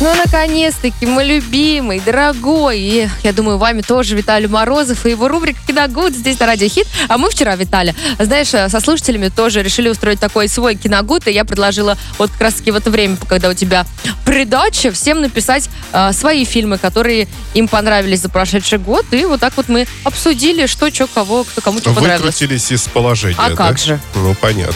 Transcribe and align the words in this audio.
Ну, 0.00 0.12
наконец-таки, 0.16 1.06
мой 1.06 1.24
любимый, 1.24 2.00
дорогой, 2.00 2.80
и, 2.80 3.08
я 3.22 3.32
думаю, 3.32 3.58
вами 3.58 3.82
тоже 3.82 4.16
Виталий 4.16 4.48
Морозов 4.48 5.06
и 5.06 5.10
его 5.10 5.28
рубрика 5.28 5.60
«Киногуд» 5.64 6.12
здесь 6.12 6.40
на 6.40 6.46
Радио 6.46 6.66
Хит. 6.68 6.88
А 7.08 7.18
мы 7.18 7.30
вчера, 7.30 7.54
Виталий, 7.54 7.94
знаешь, 8.18 8.48
со 8.48 8.80
слушателями 8.80 9.28
тоже 9.28 9.62
решили 9.62 9.88
устроить 9.88 10.18
такой 10.18 10.48
свой 10.48 10.74
киногуд, 10.74 11.28
и 11.28 11.30
я 11.32 11.44
предложила 11.44 11.96
вот 12.18 12.32
как 12.32 12.40
раз-таки 12.40 12.72
в 12.72 12.76
это 12.76 12.90
время, 12.90 13.16
когда 13.28 13.48
у 13.48 13.54
тебя 13.54 13.86
придача, 14.24 14.90
всем 14.90 15.20
написать 15.20 15.70
э, 15.92 16.12
свои 16.12 16.44
фильмы, 16.44 16.78
которые 16.78 17.28
им 17.54 17.68
понравились 17.68 18.22
за 18.22 18.28
прошедший 18.28 18.78
год, 18.78 19.06
и 19.12 19.24
вот 19.24 19.38
так 19.38 19.52
вот 19.56 19.68
мы 19.68 19.86
обсудили, 20.02 20.66
что, 20.66 20.92
что, 20.92 21.06
кого, 21.06 21.44
кто 21.44 21.60
кому 21.60 21.78
что 21.78 21.92
понравилось. 21.92 22.34
Выкрутились 22.40 22.72
из 22.72 22.88
положения, 22.88 23.36
А 23.38 23.50
да? 23.50 23.56
как 23.56 23.78
же? 23.78 24.00
Ну, 24.16 24.34
понятно. 24.34 24.74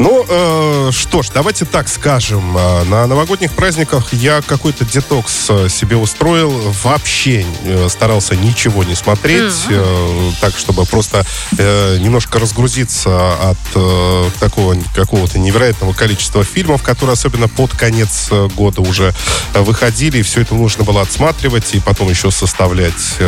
Ну, 0.00 0.24
э, 0.28 0.90
что 0.90 1.22
ж, 1.22 1.28
давайте 1.32 1.64
так 1.64 1.86
скажем. 1.88 2.56
Э, 2.58 2.82
На 2.84 3.06
новогодних 3.06 3.52
праздниках 3.52 4.12
я 4.12 4.31
какой-то 4.40 4.84
детокс 4.84 5.46
э, 5.50 5.68
себе 5.68 5.96
устроил. 5.96 6.50
Вообще 6.82 7.44
э, 7.64 7.88
старался 7.90 8.34
ничего 8.36 8.84
не 8.84 8.94
смотреть. 8.94 9.52
э, 9.68 10.30
Так, 10.40 10.56
чтобы 10.56 10.86
просто 10.86 11.26
немножко 11.58 12.38
разгрузиться 12.38 13.50
от 13.50 14.32
такого 14.38 14.76
какого-то 14.94 15.38
невероятного 15.38 15.92
количества 15.92 16.44
фильмов, 16.44 16.82
которые 16.82 17.14
особенно 17.14 17.48
под 17.48 17.72
конец 17.72 18.30
года 18.54 18.80
уже 18.80 19.12
выходили. 19.54 20.18
И 20.18 20.22
все 20.22 20.40
это 20.40 20.54
нужно 20.54 20.84
было 20.84 21.02
отсматривать 21.02 21.74
и 21.74 21.80
потом 21.80 22.08
еще 22.08 22.30
составлять 22.30 23.18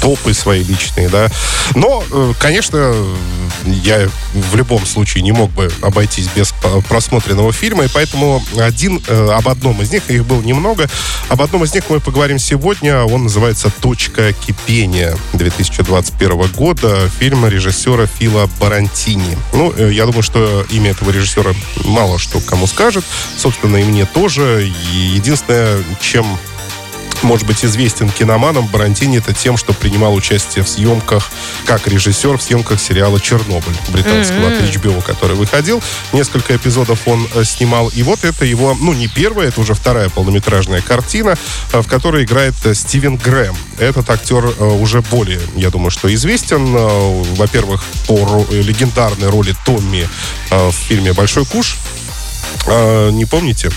топы 0.00 0.34
свои 0.34 0.62
личные, 0.62 1.08
да. 1.08 1.28
Но, 1.74 2.04
конечно, 2.38 2.94
я 3.66 4.08
в 4.32 4.56
любом 4.56 4.84
случае 4.86 5.22
не 5.22 5.32
мог 5.32 5.50
бы 5.52 5.70
обойтись 5.82 6.28
без 6.34 6.54
просмотренного 6.88 7.52
фильма, 7.52 7.84
и 7.84 7.88
поэтому 7.88 8.42
один, 8.58 9.02
э, 9.06 9.30
об 9.30 9.48
одном 9.48 9.80
из 9.82 9.90
них, 9.90 10.08
их 10.08 10.24
было 10.24 10.42
немного, 10.42 10.88
об 11.28 11.42
одном 11.42 11.64
из 11.64 11.74
них 11.74 11.84
мы 11.88 12.00
поговорим 12.00 12.38
сегодня. 12.38 13.04
Он 13.04 13.24
называется 13.24 13.70
«Точка 13.80 14.32
кипения» 14.32 15.16
2021 15.32 16.48
года, 16.52 17.08
фильм 17.18 17.46
режиссера 17.46 18.06
Фила 18.06 18.48
Барантини. 18.60 19.36
Ну, 19.52 19.72
э, 19.76 19.92
я 19.92 20.06
думаю, 20.06 20.22
что 20.22 20.64
имя 20.70 20.90
этого 20.90 21.10
режиссера 21.10 21.54
мало 21.84 22.18
что 22.18 22.40
кому 22.40 22.66
скажет. 22.66 23.04
Собственно, 23.36 23.76
и 23.76 23.84
мне 23.84 24.06
тоже. 24.06 24.68
И 24.68 24.96
единственное, 24.96 25.82
чем 26.00 26.26
может 27.24 27.46
быть 27.46 27.64
известен 27.64 28.10
киноманам 28.10 28.66
Барантини 28.66 29.18
это 29.18 29.32
тем, 29.32 29.56
что 29.56 29.72
принимал 29.72 30.14
участие 30.14 30.62
в 30.62 30.68
съемках 30.68 31.30
как 31.64 31.86
режиссер 31.86 32.38
в 32.38 32.42
съемках 32.42 32.80
сериала 32.80 33.18
«Чернобыль» 33.18 33.76
британского 33.88 34.48
от 34.48 34.60
HBO, 34.62 35.02
который 35.02 35.34
выходил. 35.34 35.82
Несколько 36.12 36.54
эпизодов 36.56 37.06
он 37.06 37.26
э, 37.34 37.44
снимал. 37.44 37.88
И 37.88 38.02
вот 38.02 38.24
это 38.24 38.44
его, 38.44 38.76
ну, 38.78 38.92
не 38.92 39.08
первая, 39.08 39.48
это 39.48 39.60
уже 39.60 39.74
вторая 39.74 40.08
полнометражная 40.10 40.82
картина, 40.82 41.36
э, 41.72 41.80
в 41.80 41.88
которой 41.88 42.24
играет 42.24 42.54
э, 42.64 42.74
Стивен 42.74 43.16
Грэм. 43.16 43.56
Этот 43.78 44.08
актер 44.10 44.44
уже 44.60 45.00
более, 45.00 45.40
я 45.56 45.70
думаю, 45.70 45.90
что 45.90 46.12
известен. 46.14 46.74
Во-первых, 47.36 47.82
по 48.06 48.46
легендарной 48.50 49.28
роли 49.28 49.54
Томми 49.64 50.08
в 50.50 50.72
фильме 50.72 51.12
«Большой 51.12 51.44
куш». 51.44 51.76
Не 52.66 53.24
помните? 53.24 53.70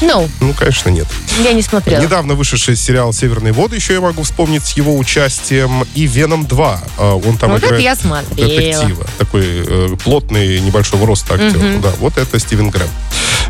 Ну, 0.00 0.28
Ну, 0.40 0.54
конечно, 0.54 0.88
нет. 0.88 1.06
я 1.44 1.52
не 1.52 1.62
смотрела. 1.62 2.00
Недавно 2.00 2.34
вышедший 2.34 2.76
сериал 2.76 3.12
«Северные 3.12 3.52
воды», 3.52 3.76
еще 3.76 3.94
я 3.94 4.00
могу 4.00 4.22
вспомнить 4.22 4.64
с 4.64 4.72
его 4.76 4.96
участием, 4.96 5.84
и 5.94 6.06
«Веном 6.06 6.44
2». 6.44 6.78
А, 6.98 7.14
Он 7.16 7.36
там 7.38 7.50
Вот 7.50 7.58
это 7.58 7.66
играет 7.66 7.82
я 7.84 7.96
смотрела. 7.96 8.48
детектива. 8.48 9.06
Такой 9.18 9.42
э, 9.44 9.96
плотный, 10.02 10.60
небольшого 10.60 11.06
роста 11.06 11.34
актер. 11.34 11.80
Да, 11.82 11.90
вот 11.98 12.16
это 12.18 12.38
Стивен 12.38 12.70
Грэм. 12.70 12.88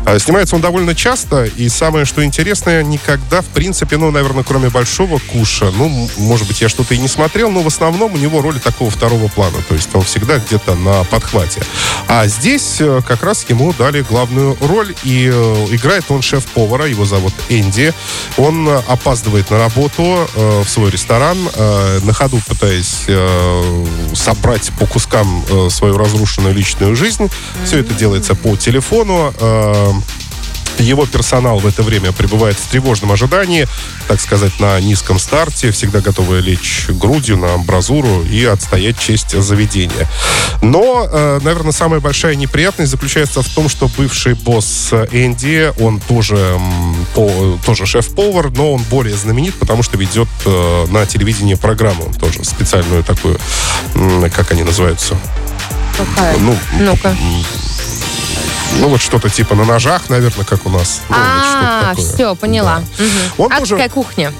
А, 0.05 0.19
Снимается 0.19 0.55
он 0.55 0.61
довольно 0.61 0.95
часто, 0.95 1.45
и 1.45 1.69
самое, 1.69 2.05
что 2.05 2.23
интересное, 2.23 2.83
никогда, 2.83 3.41
в 3.41 3.45
принципе, 3.47 3.97
ну, 3.97 4.11
наверное, 4.11 4.43
кроме 4.43 4.69
«Большого 4.69 5.19
куша», 5.19 5.71
ну, 5.77 6.09
может 6.17 6.47
быть, 6.47 6.61
я 6.61 6.69
что-то 6.69 6.93
и 6.93 6.97
не 6.97 7.07
смотрел, 7.07 7.51
но 7.51 7.61
в 7.61 7.67
основном 7.67 8.13
у 8.13 8.17
него 8.17 8.41
роли 8.41 8.59
такого 8.59 8.89
второго 8.89 9.27
плана, 9.27 9.57
то 9.67 9.75
есть 9.75 9.89
он 9.93 10.01
всегда 10.01 10.37
где-то 10.39 10.75
на 10.75 11.03
подхвате. 11.05 11.61
А 12.07 12.27
здесь 12.27 12.77
э, 12.79 13.01
как 13.07 13.23
раз 13.23 13.45
ему 13.47 13.73
дали 13.73 14.01
главную 14.01 14.57
роль, 14.59 14.93
и 15.03 15.29
э, 15.31 15.67
играет 15.71 16.05
он 16.09 16.21
шеф-повара, 16.21 16.87
его 16.87 17.05
зовут 17.05 17.33
Энди. 17.49 17.93
Он 18.37 18.67
опаздывает 18.87 19.49
на 19.49 19.59
работу 19.59 20.27
э, 20.35 20.63
в 20.65 20.69
свой 20.69 20.91
ресторан, 20.91 21.37
на 22.03 22.13
ходу 22.13 22.39
пытаясь 22.47 23.05
собрать 24.17 24.71
по 24.79 24.85
кускам 24.85 25.43
свою 25.69 25.97
разрушенную 25.97 26.53
личную 26.53 26.95
жизнь. 26.95 27.29
Все 27.65 27.79
это 27.79 27.93
делается 27.93 28.35
по 28.35 28.55
телефону. 28.55 29.33
Его 30.81 31.05
персонал 31.05 31.59
в 31.59 31.65
это 31.65 31.83
время 31.83 32.11
пребывает 32.11 32.57
в 32.57 32.67
тревожном 32.67 33.11
ожидании, 33.11 33.67
так 34.07 34.19
сказать, 34.19 34.59
на 34.59 34.79
низком 34.79 35.19
старте, 35.19 35.71
всегда 35.71 36.01
готовы 36.01 36.39
лечь 36.41 36.85
грудью 36.89 37.37
на 37.37 37.53
амбразуру 37.53 38.23
и 38.23 38.43
отстоять 38.45 38.99
честь 38.99 39.31
заведения. 39.39 40.07
Но, 40.61 41.07
э, 41.09 41.39
наверное, 41.43 41.71
самая 41.71 41.99
большая 41.99 42.35
неприятность 42.35 42.91
заключается 42.91 43.41
в 43.41 43.47
том, 43.49 43.69
что 43.69 43.87
бывший 43.97 44.33
босс 44.33 44.89
Энди, 45.11 45.71
он 45.79 45.99
тоже, 45.99 46.59
по- 47.15 47.57
тоже 47.65 47.85
шеф-повар, 47.85 48.49
но 48.51 48.73
он 48.73 48.81
более 48.83 49.15
знаменит, 49.15 49.55
потому 49.55 49.83
что 49.83 49.97
ведет 49.97 50.27
э, 50.45 50.85
на 50.89 51.05
телевидении 51.05 51.55
программу, 51.55 52.11
тоже 52.19 52.43
специальную 52.43 53.03
такую, 53.03 53.39
как 54.35 54.51
они 54.51 54.63
называются, 54.63 55.15
Какая? 55.97 56.37
ну, 56.37 56.57
Ну-ка. 56.79 57.15
Ну 58.79 58.87
вот 58.89 59.01
что-то 59.01 59.29
типа 59.29 59.55
на 59.55 59.65
ножах, 59.65 60.09
наверное, 60.09 60.45
как 60.45 60.65
у 60.65 60.69
нас. 60.69 61.01
Ну, 61.09 61.15
А, 61.17 61.93
все, 61.97 62.35
поняла. 62.35 62.83
Он 63.37 63.51
Адская 63.51 63.77
тоже- 63.77 63.89
кухня. 63.89 64.33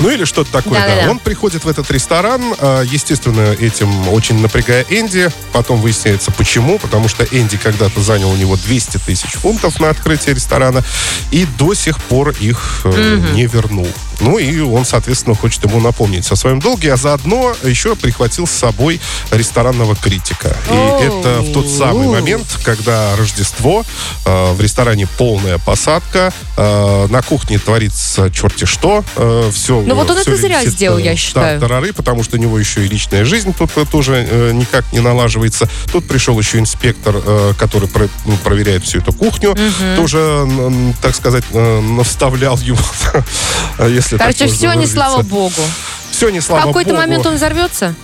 Ну 0.00 0.10
или 0.10 0.24
что-то 0.24 0.52
такое, 0.52 0.78
да. 1.04 1.10
Он 1.10 1.18
приходит 1.18 1.64
в 1.64 1.68
этот 1.68 1.90
ресторан, 1.90 2.40
э, 2.56 2.84
естественно, 2.88 3.52
этим 3.58 4.08
очень 4.10 4.40
напрягая 4.40 4.84
Энди. 4.90 5.28
Потом 5.52 5.80
выясняется, 5.80 6.30
почему. 6.30 6.78
Потому 6.78 7.08
что 7.08 7.24
Энди 7.24 7.56
когда-то 7.56 8.00
занял 8.00 8.30
у 8.30 8.36
него 8.36 8.54
200 8.56 8.98
тысяч 8.98 9.32
фунтов 9.32 9.80
на 9.80 9.90
открытие 9.90 10.36
ресторана 10.36 10.84
и 11.32 11.46
до 11.58 11.74
сих 11.74 11.98
пор 12.00 12.30
их 12.38 12.82
э, 12.84 13.20
не 13.32 13.46
вернул. 13.46 13.88
Ну 14.20 14.38
и 14.38 14.60
он, 14.60 14.84
соответственно, 14.84 15.34
хочет 15.36 15.64
ему 15.64 15.80
напомнить 15.80 16.30
о 16.30 16.36
своем 16.36 16.60
долге, 16.60 16.92
а 16.92 16.96
заодно 16.96 17.54
еще 17.62 17.94
прихватил 17.96 18.46
с 18.46 18.50
собой 18.50 19.00
ресторанного 19.30 19.94
критика. 19.96 20.56
И 20.70 21.04
это 21.04 21.40
в 21.40 21.52
тот 21.52 21.68
самый 21.68 22.06
момент, 22.08 22.46
когда 22.64 23.14
Рождество, 23.16 23.84
э, 24.24 24.52
в 24.52 24.60
ресторане 24.60 25.06
полная 25.18 25.58
посадка, 25.58 26.32
э, 26.56 27.06
на 27.10 27.22
кухне 27.22 27.58
творится 27.58 28.30
черти 28.30 28.64
что, 28.64 29.04
все. 29.52 29.80
Ну, 29.80 29.94
вот 29.94 30.10
он 30.10 30.16
это 30.18 30.36
зря 30.36 30.60
сделал, 30.70 30.98
я 30.98 31.16
считаю. 31.16 31.60
Тарары, 31.60 31.92
потому 31.92 32.22
что 32.22 32.36
у 32.36 32.40
него 32.40 32.58
еще 32.58 32.84
и 32.84 32.88
личная 32.88 33.24
жизнь 33.24 33.54
тут 33.56 33.70
э, 33.76 33.84
тоже 33.90 34.26
э, 34.28 34.52
никак 34.52 34.84
не 34.92 35.00
налаживается. 35.00 35.68
Тут 35.92 36.06
пришел 36.08 36.38
еще 36.38 36.58
инспектор, 36.58 37.14
э, 37.24 37.52
который 37.58 37.88
про- 37.88 38.08
ну, 38.26 38.36
проверяет 38.38 38.84
всю 38.84 38.98
эту 38.98 39.12
кухню, 39.12 39.56
тоже, 39.96 40.18
м, 40.18 40.94
так 41.00 41.14
сказать, 41.14 41.44
э, 41.52 41.80
навставлял 41.80 42.56
ему, 42.58 42.78
если 44.08 44.16
так 44.16 44.26
Короче, 44.26 44.44
можно 44.44 44.56
все 44.56 44.72
не 44.80 44.86
слава 44.86 45.22
богу. 45.22 45.62
Все 46.10 46.30
не 46.30 46.40
В 46.40 46.44
слава 46.44 46.66
какой-то 46.66 46.90
богу. 46.90 47.02
момент 47.02 47.26
он 47.26 47.34
взорвется? 47.34 47.94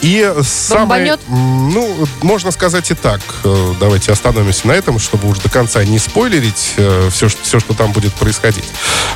И 0.00 0.22
м, 1.28 1.70
ну, 1.72 2.06
можно 2.22 2.50
сказать 2.50 2.90
и 2.90 2.94
так. 2.94 3.20
Э, 3.44 3.74
Давайте 3.80 4.12
остановимся 4.12 4.66
на 4.68 4.72
этом, 4.72 4.98
чтобы 4.98 5.28
уж 5.28 5.38
до 5.38 5.48
конца 5.48 5.84
не 5.84 5.98
спойлерить 5.98 6.74
все, 7.10 7.28
все, 7.28 7.60
что 7.60 7.74
там 7.74 7.92
будет 7.92 8.12
происходить. 8.14 8.64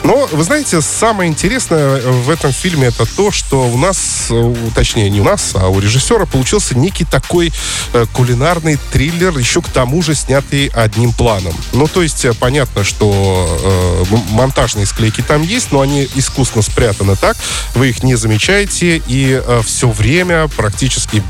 Но, 0.02 0.28
вы 0.30 0.44
знаете, 0.44 0.80
самое 0.80 1.30
интересное 1.30 2.00
в 2.00 2.30
этом 2.30 2.52
фильме 2.52 2.88
это 2.88 3.06
то, 3.06 3.30
что 3.30 3.66
у 3.68 3.76
нас, 3.78 4.26
э, 4.30 4.54
точнее, 4.74 5.10
не 5.10 5.20
у 5.20 5.24
нас, 5.24 5.52
а 5.54 5.68
у 5.68 5.78
режиссера 5.78 6.26
получился 6.26 6.76
некий 6.76 7.04
такой 7.04 7.52
э, 7.92 8.06
кулинарный 8.12 8.78
триллер, 8.92 9.36
еще 9.38 9.62
к 9.62 9.68
тому 9.68 10.02
же 10.02 10.14
снятый 10.14 10.66
одним 10.68 11.12
планом. 11.12 11.54
Ну, 11.72 11.86
то 11.86 12.02
есть, 12.02 12.24
э, 12.24 12.34
понятно, 12.34 12.84
что 12.84 14.06
э, 14.10 14.16
монтажные 14.30 14.86
склейки 14.86 15.20
там 15.20 15.42
есть, 15.42 15.72
но 15.72 15.80
они 15.80 16.08
искусно 16.14 16.62
спрятаны 16.62 17.16
так, 17.16 17.36
вы 17.74 17.90
их 17.90 18.02
не 18.02 18.16
замечаете, 18.16 19.02
и 19.06 19.40
все 19.64 19.88
время 19.88 20.48
практически 20.48 20.71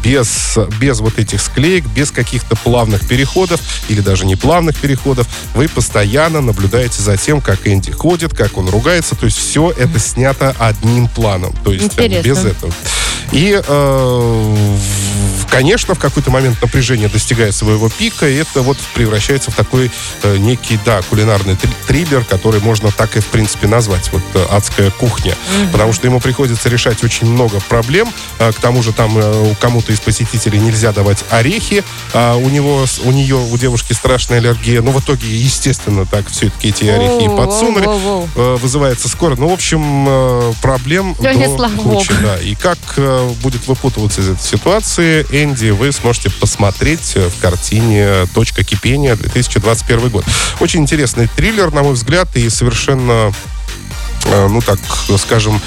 без, 0.03 0.59
без 0.81 1.01
вот 1.01 1.19
этих 1.19 1.41
склеек, 1.41 1.85
без 1.87 2.11
каких-то 2.11 2.57
плавных 2.57 3.07
переходов, 3.07 3.61
или 3.89 4.01
даже 4.01 4.27
не 4.27 4.37
плавных 4.37 4.77
переходов, 4.77 5.27
вы 5.55 5.69
постоянно 5.69 6.41
наблюдаете 6.41 7.03
за 7.03 7.17
тем, 7.17 7.41
как 7.41 7.67
Энди 7.67 7.93
ходит, 7.93 8.35
как 8.35 8.57
он 8.57 8.69
ругается, 8.69 9.15
то 9.15 9.27
есть 9.27 9.39
все 9.39 9.71
это 9.71 9.99
снято 9.99 10.55
одним 10.59 11.09
планом, 11.09 11.55
то 11.65 11.73
есть 11.73 11.85
Интересно. 11.87 12.29
без 12.29 12.45
этого. 12.45 12.73
И 13.33 13.61
э, 13.67 14.77
конечно, 15.51 15.95
в 15.95 15.99
какой-то 15.99 16.31
момент 16.31 16.61
напряжение 16.63 17.09
достигает 17.09 17.55
своего 17.55 17.89
пика, 17.89 18.29
и 18.29 18.37
это 18.37 18.63
вот 18.63 18.79
превращается 18.95 19.51
в 19.51 19.55
такой 19.55 19.91
э, 20.23 20.37
некий, 20.39 20.79
да, 20.85 21.03
кулинарный 21.03 21.57
триллер, 21.87 22.25
который 22.25 22.61
можно 22.61 22.91
так 22.91 23.17
и, 23.17 23.21
в 23.21 23.27
принципе, 23.27 23.67
назвать. 23.67 24.11
Вот 24.13 24.23
э, 24.35 24.47
адская 24.51 24.91
кухня. 24.91 25.33
Mm-hmm. 25.33 25.73
Потому 25.73 25.93
что 25.93 26.07
ему 26.07 26.21
приходится 26.21 26.69
решать 26.69 27.05
очень 27.05 27.27
много 27.27 27.61
проблем. 27.69 28.09
К 28.39 28.55
тому 28.55 28.83
же 28.83 28.93
там 28.93 29.17
у 29.17 29.55
кому-то 29.61 29.93
из 29.93 30.01
посетителей 30.01 30.59
нельзя 30.59 30.93
давать 30.93 31.25
орехи, 31.31 31.85
а 32.13 32.37
у 32.37 32.49
него, 32.49 32.87
у 33.05 33.13
нее, 33.13 33.37
у 33.37 33.59
девушки 33.59 33.93
страшная 33.93 34.39
аллергия. 34.39 34.81
Но 34.81 34.91
в 34.91 35.01
итоге, 35.01 35.29
естественно, 35.29 36.07
так 36.07 36.29
все-таки 36.29 36.69
эти 36.69 36.85
орехи 36.85 37.27
oh, 37.27 37.37
подсунули. 37.37 37.87
Oh, 37.87 38.29
oh, 38.35 38.57
Вызывается 38.57 39.09
скоро. 39.09 39.37
Ну, 39.37 39.49
в 39.49 39.53
общем, 39.53 40.55
проблем 40.63 41.15
до 41.21 41.33
кучи. 41.77 42.13
Да. 42.23 42.39
И 42.39 42.55
как 42.55 42.79
будет 43.43 43.67
выпутываться 43.67 44.21
из 44.21 44.31
этой 44.31 44.43
ситуации, 44.43 45.02
Энди 45.31 45.71
вы 45.71 45.93
сможете 45.93 46.31
посмотреть 46.31 47.17
в 47.17 47.41
картине 47.41 48.27
«Точка 48.35 48.65
кипения» 48.65 49.17
2021 49.17 50.09
год. 50.09 50.25
Очень 50.61 50.81
интересный 50.81 51.29
триллер, 51.29 51.73
на 51.73 51.83
мой 51.83 51.93
взгляд, 51.95 52.29
и 52.37 52.49
совершенно 52.49 53.13
Э, 53.13 53.33
ну 54.49 54.61
так 54.61 54.79
скажем, 55.19 55.61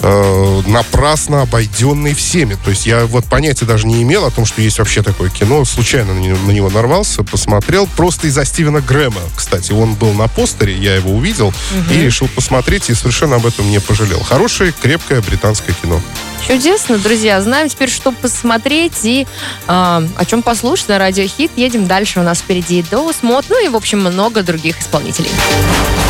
э, 0.00 0.62
напрасно 0.66 1.42
обойденный 1.42 2.14
всеми. 2.14 2.56
То 2.62 2.70
есть 2.70 2.86
я 2.86 3.06
вот 3.06 3.24
понятия 3.24 3.64
даже 3.64 3.86
не 3.86 4.02
имел 4.02 4.24
о 4.24 4.30
том, 4.30 4.46
что 4.46 4.62
есть 4.62 4.78
вообще 4.78 5.02
такое 5.02 5.30
кино. 5.30 5.64
Случайно 5.64 6.14
на 6.14 6.50
него 6.50 6.70
нарвался, 6.70 7.22
посмотрел. 7.22 7.88
Просто 7.96 8.26
из-за 8.26 8.44
Стивена 8.44 8.80
Грэма, 8.80 9.20
кстати. 9.36 9.72
Он 9.72 9.94
был 9.94 10.12
на 10.12 10.28
постере, 10.28 10.76
я 10.76 10.96
его 10.96 11.12
увидел 11.12 11.48
угу. 11.48 11.92
и 11.92 12.00
решил 12.00 12.28
посмотреть, 12.28 12.90
и 12.90 12.94
совершенно 12.94 13.36
об 13.36 13.46
этом 13.46 13.70
не 13.70 13.80
пожалел. 13.80 14.20
Хорошее, 14.20 14.72
крепкое 14.80 15.20
британское 15.20 15.74
кино. 15.80 16.00
Чудесно, 16.46 16.98
друзья. 16.98 17.40
Знаем 17.42 17.68
теперь, 17.68 17.90
что 17.90 18.12
посмотреть 18.12 19.04
и 19.04 19.26
э, 19.66 19.68
о 19.68 20.24
чем 20.26 20.42
послушать 20.42 20.88
на 20.88 20.98
радио 20.98 21.26
Хит. 21.26 21.52
Едем 21.56 21.86
дальше. 21.86 22.20
У 22.20 22.22
нас 22.22 22.38
впереди 22.38 22.84
Доусмот, 22.90 23.46
ну 23.48 23.64
и, 23.64 23.68
в 23.68 23.76
общем, 23.76 24.00
много 24.00 24.42
других 24.42 24.80
исполнителей. 24.80 25.30